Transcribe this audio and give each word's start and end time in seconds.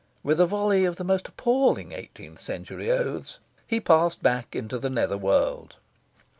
With 0.23 0.39
a 0.39 0.47
volley 0.47 0.83
of 0.83 0.95
the 0.95 1.03
most 1.03 1.27
appalling 1.27 1.91
eighteenth 1.91 2.41
century 2.41 2.89
oaths, 2.89 3.37
he 3.67 3.79
passed 3.79 4.23
back 4.23 4.55
into 4.55 4.79
the 4.79 4.89
nether 4.89 5.15
world. 5.15 5.75